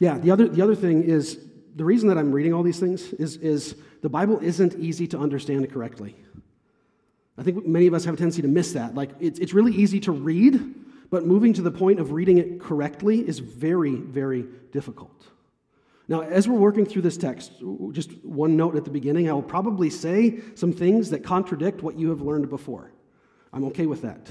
[0.00, 1.38] yeah, the other, the other thing is
[1.74, 5.18] the reason that I'm reading all these things is, is the Bible isn't easy to
[5.18, 6.16] understand correctly.
[7.38, 8.94] I think many of us have a tendency to miss that.
[8.94, 10.74] Like, it's, it's really easy to read,
[11.10, 15.26] but moving to the point of reading it correctly is very, very difficult.
[16.08, 17.52] Now, as we're working through this text,
[17.92, 21.98] just one note at the beginning, I will probably say some things that contradict what
[21.98, 22.92] you have learned before.
[23.52, 24.28] I'm okay with that.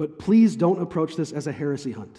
[0.00, 2.16] But please don't approach this as a heresy hunt.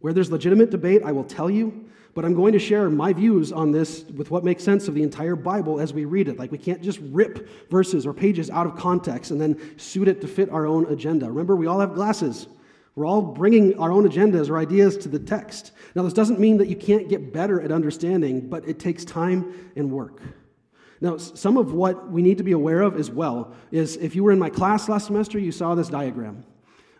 [0.00, 3.50] Where there's legitimate debate, I will tell you, but I'm going to share my views
[3.50, 6.38] on this with what makes sense of the entire Bible as we read it.
[6.38, 10.20] Like, we can't just rip verses or pages out of context and then suit it
[10.20, 11.28] to fit our own agenda.
[11.28, 12.46] Remember, we all have glasses.
[12.94, 15.72] We're all bringing our own agendas or ideas to the text.
[15.94, 19.72] Now, this doesn't mean that you can't get better at understanding, but it takes time
[19.76, 20.20] and work.
[21.00, 24.22] Now, some of what we need to be aware of as well is if you
[24.22, 26.44] were in my class last semester, you saw this diagram.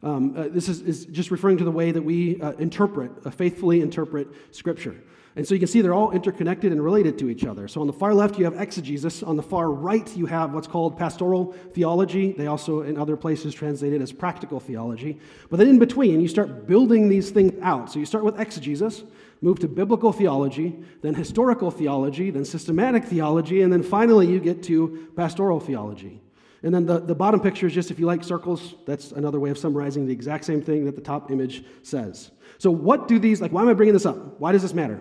[0.03, 3.31] Um, uh, this is, is, just referring to the way that we uh, interpret, uh,
[3.31, 4.97] faithfully interpret Scripture.
[5.35, 7.67] And so you can see they're all interconnected and related to each other.
[7.67, 9.23] So on the far left, you have exegesis.
[9.23, 12.33] On the far right, you have what's called pastoral theology.
[12.33, 15.19] They also, in other places, translate it as practical theology.
[15.49, 17.91] But then in between, you start building these things out.
[17.91, 19.05] So you start with exegesis,
[19.41, 24.63] move to biblical theology, then historical theology, then systematic theology, and then finally you get
[24.65, 26.22] to pastoral theology.
[26.63, 29.51] And then the, the bottom picture is just if you like circles, that's another way
[29.51, 32.31] of summarizing the exact same thing that the top image says.
[32.59, 34.39] So, what do these, like, why am I bringing this up?
[34.39, 35.01] Why does this matter?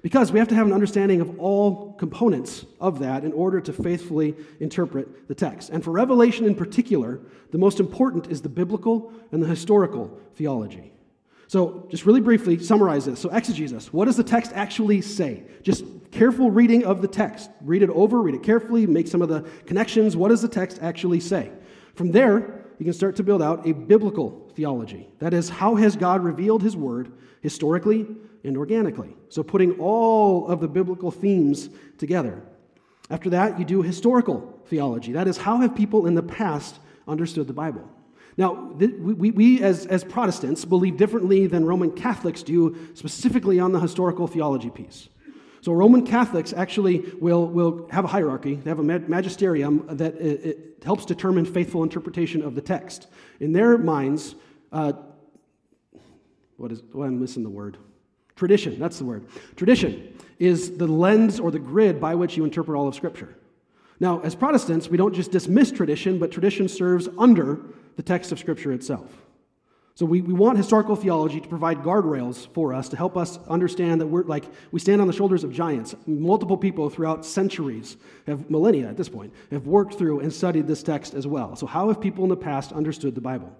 [0.00, 3.72] Because we have to have an understanding of all components of that in order to
[3.72, 5.70] faithfully interpret the text.
[5.70, 7.20] And for Revelation in particular,
[7.52, 10.93] the most important is the biblical and the historical theology.
[11.54, 13.20] So, just really briefly, summarize this.
[13.20, 15.44] So, exegesis, what does the text actually say?
[15.62, 17.48] Just careful reading of the text.
[17.60, 20.16] Read it over, read it carefully, make some of the connections.
[20.16, 21.52] What does the text actually say?
[21.94, 25.08] From there, you can start to build out a biblical theology.
[25.20, 28.04] That is, how has God revealed his word historically
[28.42, 29.14] and organically?
[29.28, 32.42] So, putting all of the biblical themes together.
[33.10, 35.12] After that, you do historical theology.
[35.12, 37.88] That is, how have people in the past understood the Bible?
[38.36, 43.78] Now, we, we as, as Protestants believe differently than Roman Catholics do, specifically on the
[43.78, 45.08] historical theology piece.
[45.60, 50.44] So, Roman Catholics actually will, will have a hierarchy, they have a magisterium that it,
[50.44, 53.06] it helps determine faithful interpretation of the text.
[53.40, 54.34] In their minds,
[54.72, 54.92] uh,
[56.56, 57.78] what is, I'm missing the word.
[58.36, 59.26] Tradition, that's the word.
[59.54, 63.36] Tradition is the lens or the grid by which you interpret all of Scripture.
[64.00, 67.60] Now, as Protestants, we don't just dismiss tradition, but tradition serves under
[67.96, 69.10] the text of Scripture itself.
[69.96, 74.00] So we, we want historical theology to provide guardrails for us to help us understand
[74.00, 75.94] that we're like we stand on the shoulders of giants.
[76.06, 80.82] Multiple people throughout centuries, have millennia at this point, have worked through and studied this
[80.82, 81.54] text as well.
[81.54, 83.56] So how have people in the past understood the Bible?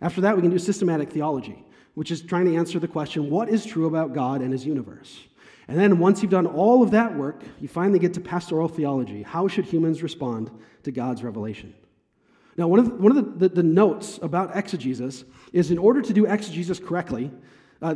[0.00, 3.48] After that, we can do systematic theology, which is trying to answer the question, what
[3.48, 5.20] is true about God and his universe?
[5.68, 9.22] And then once you've done all of that work, you finally get to pastoral theology.
[9.22, 10.50] How should humans respond
[10.82, 11.74] to God's revelation?
[12.56, 16.00] Now, one of the, one of the, the, the notes about exegesis is in order
[16.00, 17.30] to do exegesis correctly,
[17.82, 17.94] uh,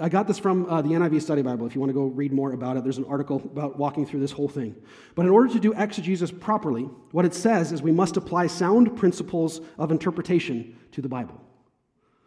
[0.00, 1.66] I got this from uh, the NIV Study Bible.
[1.66, 4.20] If you want to go read more about it, there's an article about walking through
[4.20, 4.76] this whole thing.
[5.16, 8.96] But in order to do exegesis properly, what it says is we must apply sound
[8.96, 11.40] principles of interpretation to the Bible.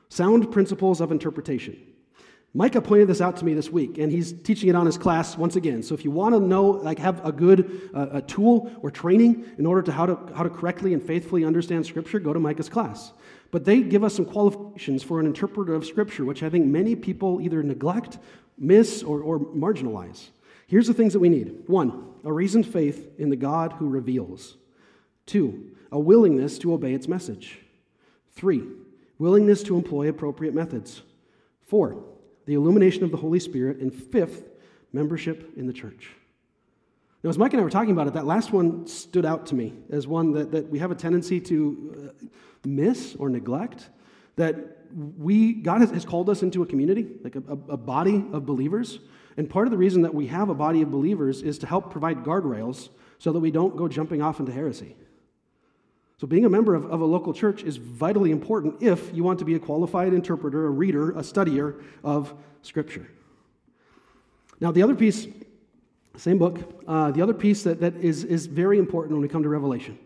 [0.10, 1.82] Sound principles of interpretation.
[2.54, 5.38] Micah pointed this out to me this week, and he's teaching it on his class
[5.38, 5.82] once again.
[5.82, 9.46] So if you want to know, like, have a good uh, a tool or training
[9.58, 12.68] in order to how to how to correctly and faithfully understand Scripture, go to Micah's
[12.68, 13.14] class.
[13.52, 16.94] But they give us some qualifications for an interpreter of Scripture, which I think many
[16.94, 18.18] people either neglect,
[18.58, 20.30] miss, or, or marginalize.
[20.68, 24.58] Here's the things that we need: one, a reasoned faith in the God who reveals;
[25.26, 27.60] two, a willingness to obey its message;
[28.34, 28.64] three,
[29.20, 31.02] willingness to employ appropriate methods;
[31.62, 32.11] four
[32.52, 34.50] the illumination of the Holy Spirit, and fifth,
[34.92, 36.10] membership in the church.
[37.24, 39.56] Now, as Mike and I were talking about it, that last one stood out to
[39.56, 42.26] me as one that, that we have a tendency to uh,
[42.66, 43.90] miss or neglect.
[44.36, 44.80] That
[45.18, 48.46] we, God has, has called us into a community, like a, a, a body of
[48.46, 49.00] believers.
[49.38, 51.90] And part of the reason that we have a body of believers is to help
[51.90, 54.98] provide guardrails so that we don't go jumping off into heresy.
[56.22, 59.40] So, being a member of, of, a local church is vitally important if you want
[59.40, 63.08] to be a qualified interpreter, a reader, a studier of Scripture.
[64.60, 65.26] Now, the other piece,
[66.18, 69.42] same book, uh, the other piece that, that is, is very important when we come
[69.42, 69.98] to Revelation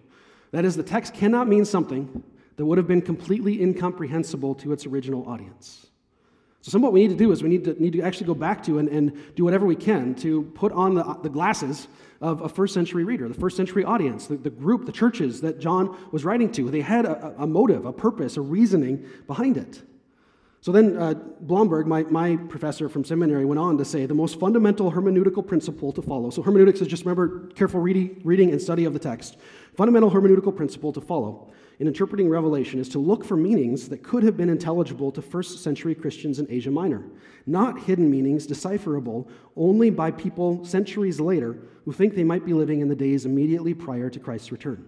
[0.51, 2.23] that is, the text cannot mean something
[2.55, 5.87] that would have been completely incomprehensible to its original audience.
[6.65, 8.25] So, some of what we need to do is we need to, need to actually
[8.25, 11.87] go back to and, and do whatever we can to put on the, the glasses
[12.21, 15.59] of a first century reader, the first century audience, the, the group, the churches that
[15.59, 16.71] John was writing to.
[16.71, 19.83] They had a, a motive, a purpose, a reasoning behind it.
[20.61, 24.39] So then, uh, Blomberg, my, my professor from seminary, went on to say the most
[24.39, 26.31] fundamental hermeneutical principle to follow.
[26.31, 29.37] So, hermeneutics is just remember careful reading, reading and study of the text.
[29.77, 34.23] Fundamental hermeneutical principle to follow in interpreting Revelation is to look for meanings that could
[34.23, 37.03] have been intelligible to first century Christians in Asia Minor,
[37.45, 42.81] not hidden meanings decipherable only by people centuries later who think they might be living
[42.81, 44.85] in the days immediately prior to Christ's return.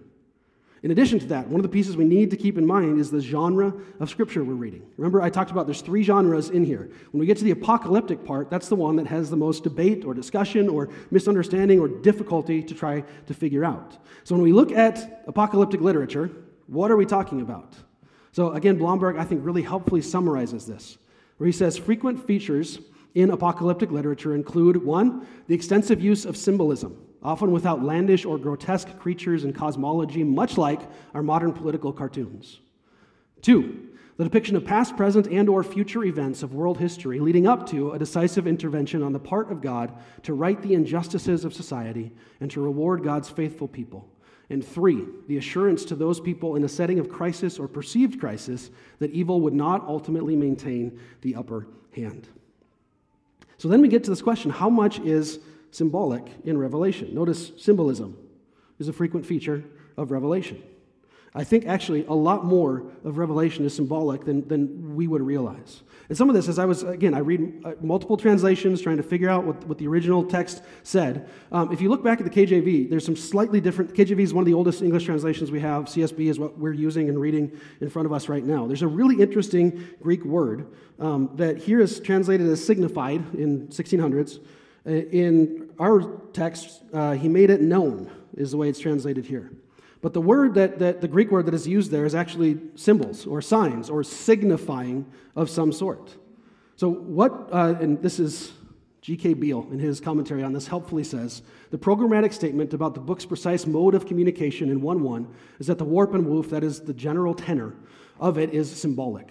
[0.82, 3.10] In addition to that, one of the pieces we need to keep in mind is
[3.10, 4.86] the genre of scripture we're reading.
[4.96, 6.88] Remember, I talked about there's three genres in here.
[7.10, 10.04] When we get to the apocalyptic part, that's the one that has the most debate
[10.04, 13.98] or discussion or misunderstanding or difficulty to try to figure out.
[14.22, 16.30] So when we look at apocalyptic literature,
[16.68, 17.74] what are we talking about?
[18.32, 20.98] So again, Blomberg, I think, really helpfully summarizes this,
[21.38, 22.78] where he says frequent features
[23.14, 28.98] in apocalyptic literature include one, the extensive use of symbolism, often with outlandish or grotesque
[28.98, 30.82] creatures and cosmology, much like
[31.14, 32.60] our modern political cartoons.
[33.40, 37.68] Two, the depiction of past, present, and or future events of world history leading up
[37.70, 39.92] to a decisive intervention on the part of God
[40.24, 44.08] to right the injustices of society and to reward God's faithful people.
[44.50, 48.70] And three, the assurance to those people in a setting of crisis or perceived crisis
[48.98, 52.28] that evil would not ultimately maintain the upper hand.
[53.58, 57.14] So then we get to this question how much is symbolic in Revelation?
[57.14, 58.16] Notice symbolism
[58.78, 59.64] is a frequent feature
[59.96, 60.62] of Revelation.
[61.34, 65.82] I think actually a lot more of Revelation is symbolic than, than we would realize.
[66.08, 69.02] And some of this, as I was, again, I read uh, multiple translations trying to
[69.02, 71.28] figure out what, what the original text said.
[71.52, 73.92] Um, if you look back at the KJV, there's some slightly different.
[73.92, 75.84] KJV is one of the oldest English translations we have.
[75.84, 78.66] CSB is what we're using and reading in front of us right now.
[78.66, 80.66] There's a really interesting Greek word
[80.98, 84.40] um, that here is translated as signified in 1600s.
[84.86, 89.52] Uh, in our text, uh, he made it known, is the way it's translated here.
[90.00, 93.26] But the word that, that the Greek word that is used there is actually symbols
[93.26, 96.16] or signs or signifying of some sort.
[96.76, 98.52] So, what, uh, and this is
[99.00, 99.34] G.K.
[99.34, 103.66] Beale in his commentary on this helpfully says the programmatic statement about the book's precise
[103.66, 106.94] mode of communication in 1 1 is that the warp and woof, that is the
[106.94, 107.74] general tenor
[108.20, 109.30] of it, is symbolic.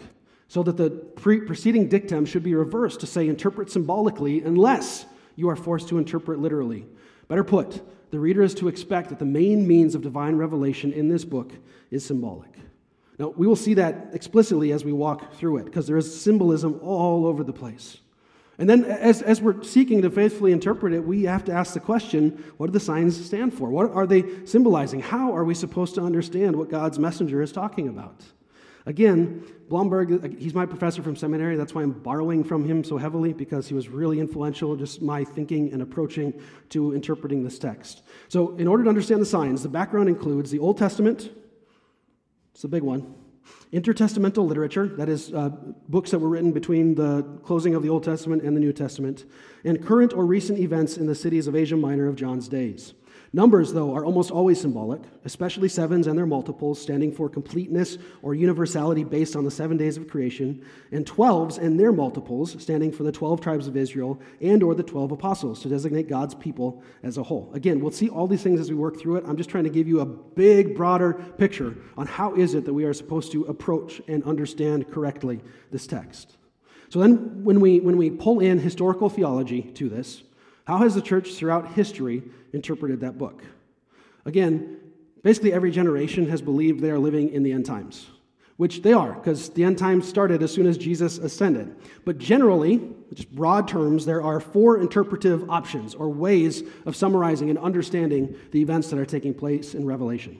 [0.49, 5.49] So that the pre- preceding dictum should be reversed to say interpret symbolically unless you
[5.49, 6.87] are forced to interpret literally.
[7.27, 11.09] Better put, the reader is to expect that the main means of divine revelation in
[11.09, 11.53] this book
[11.91, 12.51] is symbolic.
[13.19, 16.79] Now, we will see that explicitly as we walk through it, because there is symbolism
[16.83, 17.97] all over the place.
[18.59, 21.79] And then, as, as we're seeking to faithfully interpret it, we have to ask the
[21.79, 23.69] question what do the signs stand for?
[23.69, 24.99] What are they symbolizing?
[24.99, 28.23] How are we supposed to understand what God's messenger is talking about?
[28.87, 31.57] Again, Blomberg, he's my professor from seminary.
[31.57, 35.25] That's why I'm borrowing from him so heavily because he was really influential, just my
[35.25, 36.33] thinking and approaching
[36.69, 38.03] to interpreting this text.
[38.29, 41.31] So, in order to understand the signs, the background includes the Old Testament,
[42.53, 43.13] it's a big one,
[43.73, 45.49] intertestamental literature, that is, uh,
[45.89, 49.25] books that were written between the closing of the Old Testament and the New Testament,
[49.65, 52.93] and current or recent events in the cities of Asia Minor of John's days.
[53.33, 58.33] Numbers, though, are almost always symbolic, especially sevens and their multiples, standing for completeness or
[58.33, 63.03] universality based on the seven days of creation, and twelves and their multiples, standing for
[63.03, 67.17] the 12 tribes of Israel and or the 12 apostles, to designate God's people as
[67.17, 67.51] a whole.
[67.53, 69.25] Again, we'll see all these things as we work through it.
[69.27, 72.73] I'm just trying to give you a big, broader picture on how is it that
[72.73, 76.37] we are supposed to approach and understand correctly this text.
[76.89, 80.23] So then when we, when we pull in historical theology to this,
[80.67, 83.41] how has the church throughout history interpreted that book?
[84.25, 84.77] Again,
[85.23, 88.07] basically every generation has believed they are living in the end times,
[88.57, 91.73] which they are, because the end times started as soon as Jesus ascended.
[92.03, 92.81] But generally,
[93.13, 98.61] just broad terms, there are four interpretive options or ways of summarizing and understanding the
[98.61, 100.37] events that are taking place in Revelation.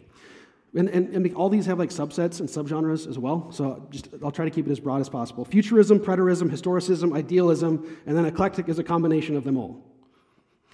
[0.76, 3.50] And, and, and, all these have like subsets and subgenres as well.
[3.54, 5.46] So just I'll try to keep it as broad as possible.
[5.46, 9.87] Futurism, preterism, historicism, idealism, and then eclectic is a combination of them all.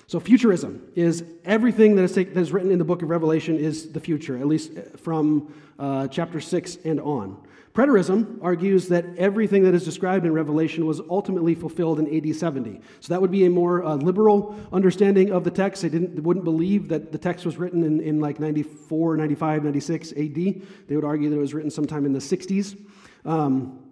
[0.07, 3.57] So, futurism is everything that is, take, that is written in the book of Revelation
[3.57, 7.37] is the future, at least uh, from uh, chapter 6 and on.
[7.73, 12.79] Preterism argues that everything that is described in Revelation was ultimately fulfilled in AD 70.
[12.99, 15.81] So that would be a more uh, liberal understanding of the text.
[15.81, 19.63] They, didn't, they wouldn't believe that the text was written in, in like 94, 95,
[19.63, 20.17] 96 AD.
[20.17, 22.77] They would argue that it was written sometime in the 60s.
[23.25, 23.82] Um,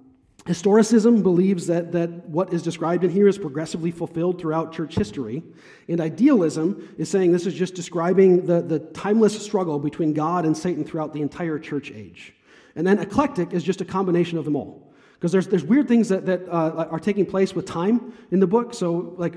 [0.45, 5.43] Historicism believes that, that what is described in here is progressively fulfilled throughout church history.
[5.87, 10.57] And idealism is saying this is just describing the, the timeless struggle between God and
[10.57, 12.33] Satan throughout the entire church age.
[12.75, 14.91] And then eclectic is just a combination of them all.
[15.13, 18.47] Because there's, there's weird things that, that uh, are taking place with time in the
[18.47, 18.73] book.
[18.73, 19.35] So, like,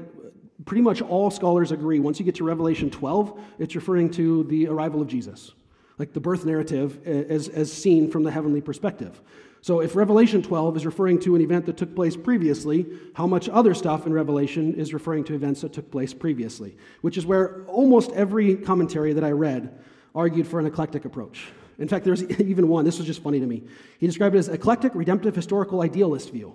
[0.64, 4.68] pretty much all scholars agree once you get to Revelation 12, it's referring to the
[4.68, 5.52] arrival of Jesus,
[5.98, 9.20] like the birth narrative as, as seen from the heavenly perspective.
[9.64, 12.84] So, if Revelation 12 is referring to an event that took place previously,
[13.14, 16.76] how much other stuff in Revelation is referring to events that took place previously?
[17.00, 19.82] Which is where almost every commentary that I read
[20.14, 21.46] argued for an eclectic approach.
[21.78, 23.62] In fact, there's even one, this was just funny to me.
[23.98, 26.54] He described it as eclectic, redemptive, historical, idealist view.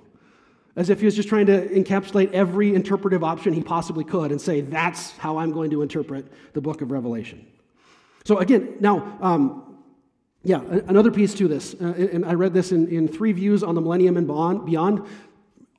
[0.75, 4.39] As if he was just trying to encapsulate every interpretive option he possibly could and
[4.39, 7.47] say, that's how I'm going to interpret the book of Revelation.
[8.23, 9.68] So, again, now, um,
[10.43, 13.75] yeah, another piece to this, uh, and I read this in, in three views on
[13.75, 15.05] the millennium and beyond.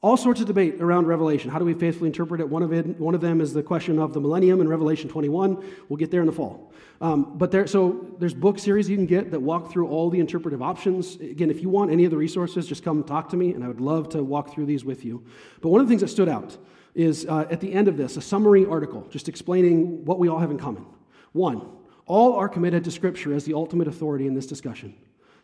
[0.02, 1.50] All sorts of debate around Revelation.
[1.50, 2.48] How do we faithfully interpret it?
[2.48, 5.62] One of, it, one of them is the question of the millennium in Revelation 21.
[5.88, 6.72] We'll get there in the fall.
[7.02, 10.18] Um, but there, so there's book series you can get that walk through all the
[10.18, 11.16] interpretive options.
[11.16, 13.68] Again, if you want any of the resources, just come talk to me, and I
[13.68, 15.22] would love to walk through these with you.
[15.60, 16.56] But one of the things that stood out
[16.94, 20.38] is uh, at the end of this, a summary article just explaining what we all
[20.38, 20.86] have in common.
[21.32, 21.68] One,
[22.10, 24.92] all are committed to Scripture as the ultimate authority in this discussion.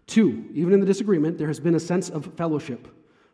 [0.08, 2.88] Two, even in the disagreement, there has been a sense of fellowship.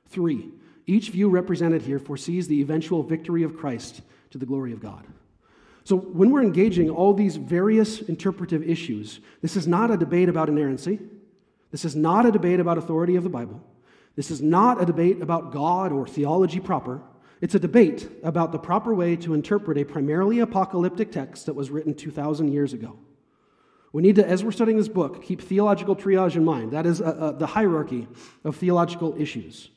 [0.08, 0.50] Three,
[0.86, 4.02] each view represented here foresees the eventual victory of Christ
[4.32, 5.06] to the glory of God.
[5.84, 10.50] So, when we're engaging all these various interpretive issues, this is not a debate about
[10.50, 11.00] inerrancy.
[11.70, 13.62] This is not a debate about authority of the Bible.
[14.14, 17.00] This is not a debate about God or theology proper.
[17.40, 21.70] It's a debate about the proper way to interpret a primarily apocalyptic text that was
[21.70, 22.98] written 2,000 years ago.
[23.93, 26.72] We need to, as we're studying this book, keep theological triage in mind.
[26.72, 28.09] That is uh, uh, the hierarchy
[28.43, 29.70] of theological issues.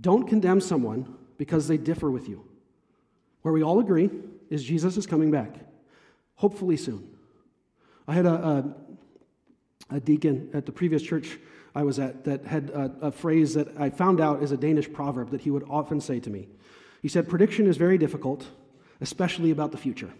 [0.00, 2.44] Don't condemn someone because they differ with you.
[3.42, 4.10] Where we all agree
[4.48, 5.56] is Jesus is coming back,
[6.36, 7.08] hopefully soon.
[8.06, 8.34] I had a,
[9.90, 11.38] a, a deacon at the previous church
[11.74, 14.92] I was at that had a, a phrase that I found out is a Danish
[14.92, 16.48] proverb that he would often say to me.
[17.00, 18.46] He said, Prediction is very difficult,
[19.00, 20.12] especially about the future.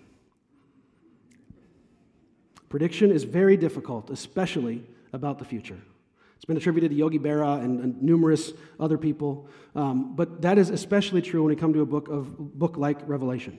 [2.72, 5.78] Prediction is very difficult, especially about the future.
[6.36, 10.70] It's been attributed to Yogi Berra and, and numerous other people, um, but that is
[10.70, 13.58] especially true when we come to a book of book like Revelation.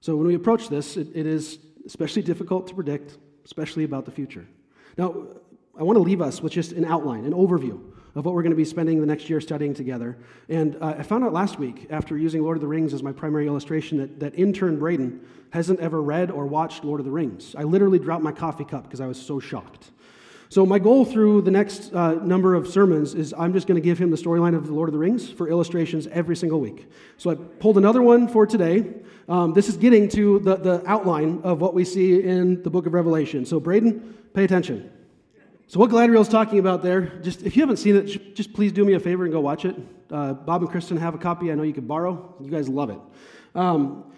[0.00, 4.12] So when we approach this, it, it is especially difficult to predict, especially about the
[4.12, 4.46] future.
[4.96, 5.26] Now,
[5.76, 7.80] I want to leave us with just an outline, an overview
[8.18, 10.18] of what we're going to be spending the next year studying together.
[10.48, 13.12] And uh, I found out last week, after using Lord of the Rings as my
[13.12, 17.54] primary illustration, that, that intern Braden hasn't ever read or watched Lord of the Rings.
[17.56, 19.92] I literally dropped my coffee cup because I was so shocked.
[20.48, 23.84] So, my goal through the next uh, number of sermons is I'm just going to
[23.84, 26.90] give him the storyline of the Lord of the Rings for illustrations every single week.
[27.18, 28.94] So, I pulled another one for today.
[29.28, 32.86] Um, this is getting to the, the outline of what we see in the book
[32.86, 33.46] of Revelation.
[33.46, 34.90] So, Braden, pay attention.
[35.70, 38.72] So, what Galadriel is talking about there, just if you haven't seen it, just please
[38.72, 39.76] do me a favor and go watch it.
[40.10, 41.52] Uh, Bob and Kristen have a copy.
[41.52, 42.34] I know you could borrow.
[42.40, 42.98] You guys love it.
[43.54, 44.10] Um,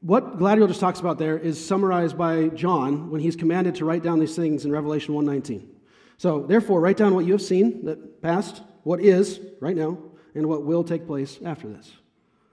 [0.00, 4.02] what Galadriel just talks about there is summarized by John when he's commanded to write
[4.02, 5.68] down these things in Revelation 1:19.
[6.16, 9.98] So, therefore, write down what you have seen that past, what is right now,
[10.34, 11.92] and what will take place after this.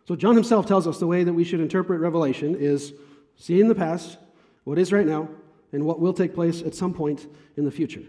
[0.06, 2.92] So, John himself tells us the way that we should interpret Revelation is
[3.38, 4.18] seeing the past,
[4.66, 5.30] what is right now
[5.74, 7.28] and what will take place at some point
[7.58, 8.04] in the future.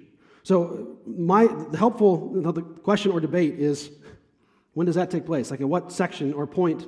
[0.44, 3.90] So, my helpful the question or debate is
[4.74, 5.50] when does that take place?
[5.50, 6.86] Like, at what section or point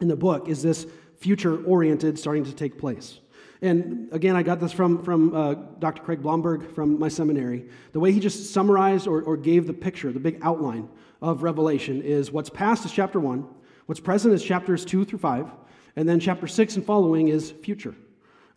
[0.00, 3.18] in the book is this future oriented starting to take place?
[3.60, 6.02] And again, I got this from, from uh, Dr.
[6.02, 7.68] Craig Blomberg from my seminary.
[7.92, 10.88] The way he just summarized or, or gave the picture, the big outline
[11.20, 13.48] of Revelation is what's past is chapter 1,
[13.86, 15.50] what's present is chapters 2 through 5,
[15.96, 17.96] and then chapter 6 and following is future.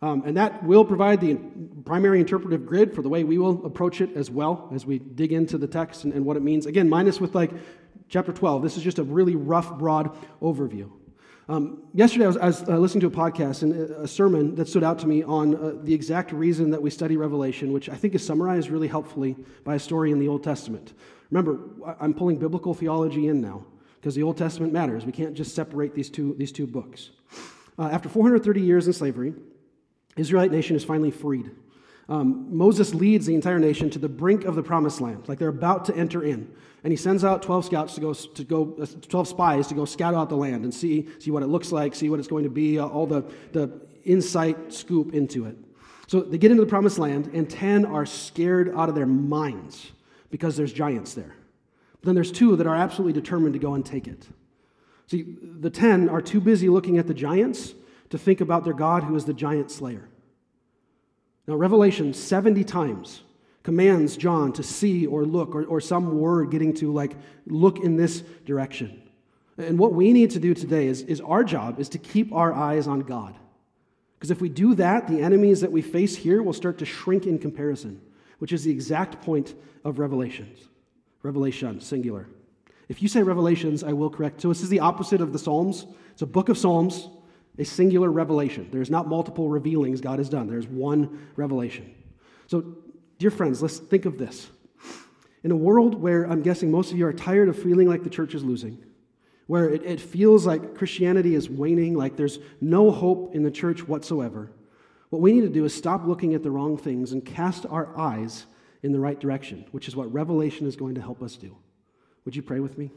[0.02, 1.34] Um, and that will provide the
[1.84, 5.32] primary interpretive grid for the way we will approach it as well as we dig
[5.32, 6.64] into the text and, and what it means.
[6.64, 7.50] Again, minus with like
[8.08, 8.62] chapter 12.
[8.62, 10.90] This is just a really rough, broad overview.
[11.50, 14.68] Um, yesterday, I was, I was uh, listening to a podcast and a sermon that
[14.68, 17.96] stood out to me on uh, the exact reason that we study Revelation, which I
[17.96, 20.94] think is summarized really helpfully by a story in the Old Testament.
[21.30, 21.58] Remember,
[21.98, 23.64] I'm pulling biblical theology in now
[23.96, 25.04] because the Old Testament matters.
[25.04, 27.10] We can't just separate these two, these two books.
[27.78, 29.34] Uh, after 430 years in slavery,
[30.16, 31.50] Israelite nation is finally freed.
[32.08, 35.48] Um, Moses leads the entire nation to the brink of the promised land, like they're
[35.48, 36.52] about to enter in.
[36.82, 39.84] And he sends out 12 scouts to go, to go uh, 12 spies to go
[39.84, 42.44] scout out the land and see, see what it looks like, see what it's going
[42.44, 43.70] to be, uh, all the, the
[44.04, 45.56] insight scoop into it.
[46.08, 49.92] So they get into the promised land, and 10 are scared out of their minds
[50.30, 51.36] because there's giants there.
[52.00, 54.26] But then there's two that are absolutely determined to go and take it.
[55.06, 57.74] See, the 10 are too busy looking at the giants
[58.10, 60.08] to think about their God who is the giant slayer.
[61.46, 63.22] Now, Revelation 70 times
[63.62, 67.96] commands John to see or look, or, or some word getting to like look in
[67.96, 69.02] this direction.
[69.58, 72.52] And what we need to do today is, is our job is to keep our
[72.52, 73.34] eyes on God.
[74.18, 77.26] Because if we do that, the enemies that we face here will start to shrink
[77.26, 78.00] in comparison,
[78.38, 79.54] which is the exact point
[79.84, 80.68] of Revelations.
[81.22, 82.26] Revelation, singular.
[82.88, 84.40] If you say Revelations, I will correct.
[84.40, 85.86] So this is the opposite of the Psalms.
[86.12, 87.08] It's a book of Psalms
[87.58, 88.68] a singular revelation.
[88.70, 91.94] There's not multiple revealings God has done, there's one revelation.
[92.46, 92.76] So,
[93.18, 94.48] dear friends, let's think of this.
[95.42, 98.10] In a world where I'm guessing most of you are tired of feeling like the
[98.10, 98.82] church is losing,
[99.46, 103.86] where it, it feels like Christianity is waning, like there's no hope in the church
[103.86, 104.50] whatsoever,
[105.10, 107.96] what we need to do is stop looking at the wrong things and cast our
[107.98, 108.46] eyes
[108.82, 111.56] in the right direction, which is what Revelation is going to help us do.
[112.24, 112.90] Would you pray with me?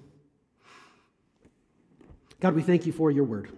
[2.40, 3.52] God, we thank you for your word.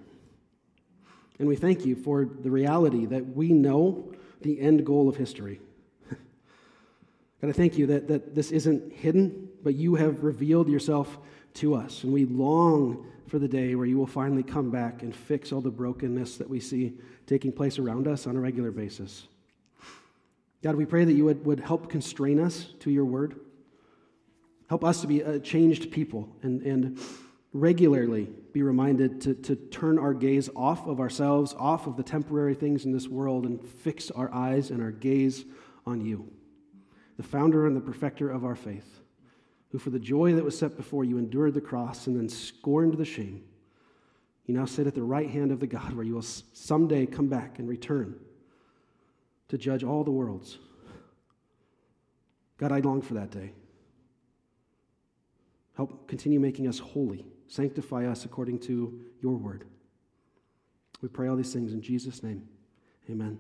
[1.40, 4.12] And we thank you for the reality that we know
[4.42, 5.60] the end goal of history.
[6.10, 11.18] God, I thank you that, that this isn't hidden, but you have revealed yourself
[11.56, 12.04] to us.
[12.04, 15.62] And we long for the day where you will finally come back and fix all
[15.62, 16.94] the brokenness that we see
[17.28, 19.28] taking place around us on a regular basis.
[20.64, 23.40] God, we pray that you would, would help constrain us to your word.
[24.70, 27.00] Help us to be a changed people and, and
[27.54, 32.56] regularly be reminded to, to turn our gaze off of ourselves, off of the temporary
[32.56, 35.44] things in this world, and fix our eyes and our gaze
[35.86, 36.32] on you,
[37.18, 39.02] the founder and the perfecter of our faith,
[39.72, 42.94] who for the joy that was set before you endured the cross and then scorned
[42.94, 43.44] the shame.
[44.46, 47.28] You now sit at the right hand of the God where you will someday come
[47.28, 48.18] back and return
[49.50, 50.60] to judge all the worlds.
[52.58, 53.52] God, I long for that day.
[55.76, 59.66] Help continue making us holy Sanctify us according to your word.
[61.02, 62.48] We pray all these things in Jesus' name.
[63.10, 63.40] Amen.